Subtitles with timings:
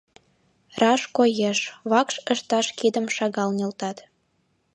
[0.81, 1.59] —Раш коеш:
[1.91, 3.97] вакш ышташ кидым шагал нӧлтат.